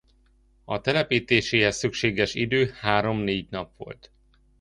[0.65, 4.11] A telepítéséhez szükséges idő három-négy nap volt.